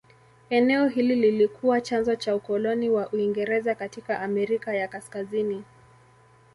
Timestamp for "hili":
0.87-1.15